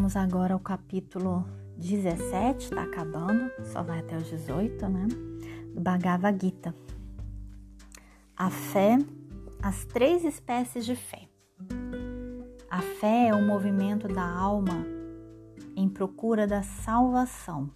[0.00, 1.44] Vamos agora ao capítulo
[1.76, 5.06] 17, está acabando, só vai até os 18, né?
[5.74, 6.74] Do Bhagavad Gita.
[8.34, 8.96] A fé,
[9.62, 11.28] as três espécies de fé.
[12.70, 14.86] A fé é o movimento da alma
[15.76, 17.70] em procura da salvação.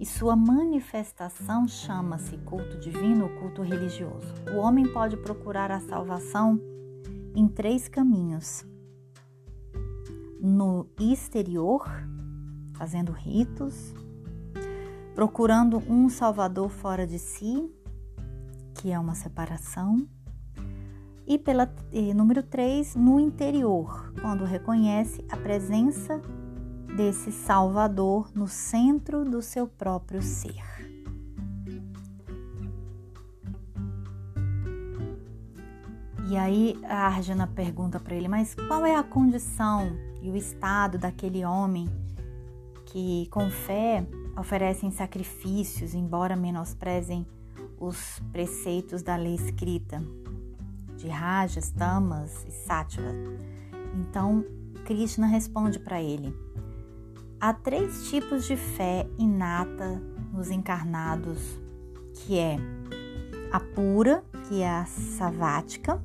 [0.00, 4.32] E sua manifestação chama-se culto divino ou culto religioso.
[4.50, 6.58] O homem pode procurar a salvação
[7.34, 8.64] em três caminhos
[10.46, 11.84] no exterior,
[12.74, 13.92] fazendo ritos,
[15.12, 17.68] procurando um salvador fora de si,
[18.74, 20.06] que é uma separação,
[21.26, 26.22] e pela e número 3, no interior, quando reconhece a presença
[26.96, 30.62] desse salvador no centro do seu próprio ser.
[36.28, 40.98] E aí a Arjuna pergunta para ele: Mas qual é a condição e o estado
[40.98, 41.88] daquele homem
[42.86, 44.04] que, com fé,
[44.36, 47.24] oferecem sacrifícios, embora menosprezem
[47.78, 50.02] os preceitos da lei escrita,
[50.96, 53.14] de Rajas, Tamas e Sattva?
[53.94, 54.44] Então,
[54.84, 56.34] Krishna responde para ele:
[57.40, 60.02] Há três tipos de fé inata
[60.32, 61.38] nos encarnados,
[62.14, 62.56] que é
[63.52, 66.02] a pura, que é a savática,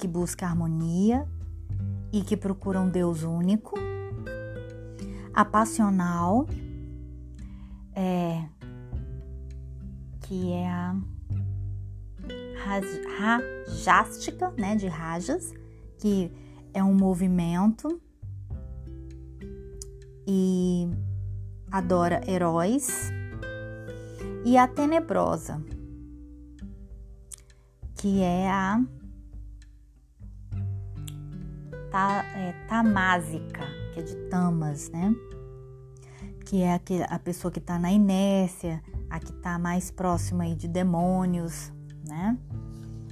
[0.00, 1.28] que busca harmonia
[2.10, 3.78] e que procura um Deus único.
[5.34, 6.46] A passional,
[7.94, 8.46] é,
[10.22, 10.96] que é a
[13.18, 15.52] rajástica, né, de rajas,
[15.98, 16.32] que
[16.72, 18.00] é um movimento
[20.26, 20.88] e
[21.70, 23.10] adora heróis.
[24.46, 25.62] E a tenebrosa,
[27.94, 28.82] que é a
[31.90, 35.14] ta, é, tamásica, que é de tamas, né?
[36.44, 40.66] Que é a, pessoa que está na inércia, a que está mais próxima aí de
[40.66, 41.72] demônios,
[42.06, 42.36] né?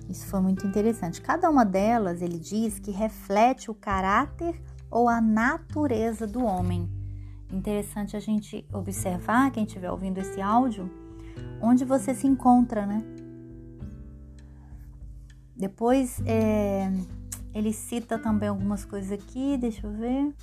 [0.08, 1.20] Isso foi muito interessante.
[1.20, 4.60] Cada uma delas, ele diz que reflete o caráter
[4.90, 6.88] ou a natureza do homem.
[7.52, 10.90] Interessante a gente observar, quem estiver ouvindo esse áudio,
[11.60, 13.02] onde você se encontra, né?
[15.54, 16.90] Depois, é,
[17.54, 20.34] ele cita também algumas coisas aqui, deixa eu ver.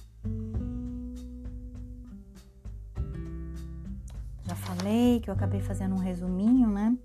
[4.47, 6.97] Já falei que eu acabei fazendo um resuminho, né?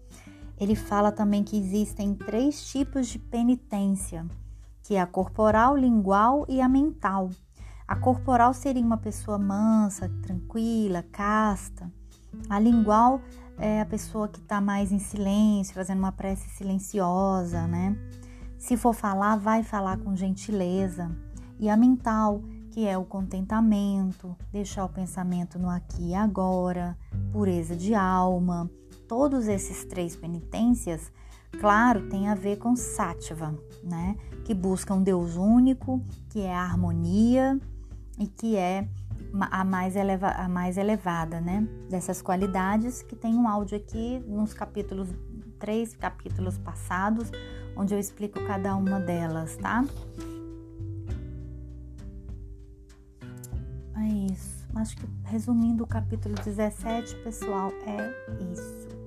[0.58, 4.26] Ele fala também que existem três tipos de penitência,
[4.82, 7.30] que é a corporal, lingual e a mental.
[7.88, 11.90] A corporal seria uma pessoa mansa, tranquila, casta.
[12.48, 13.20] A lingual
[13.58, 17.96] é a pessoa que está mais em silêncio, fazendo uma prece silenciosa, né?
[18.60, 21.10] Se for falar, vai falar com gentileza.
[21.58, 26.96] E a mental, que é o contentamento, deixar o pensamento no aqui e agora,
[27.32, 28.70] pureza de alma.
[29.08, 31.10] Todos esses três penitências,
[31.58, 34.14] claro, tem a ver com Sattva, né?
[34.44, 37.58] Que busca um Deus único, que é a harmonia
[38.18, 38.86] e que é
[39.50, 41.66] a mais, eleva, a mais elevada, né?
[41.88, 45.08] Dessas qualidades, que tem um áudio aqui nos capítulos,
[45.58, 47.30] três capítulos passados,
[47.76, 49.84] onde eu explico cada uma delas, tá?
[53.96, 54.66] É isso.
[54.74, 58.12] Acho que resumindo o capítulo 17, pessoal, é
[58.52, 58.99] isso.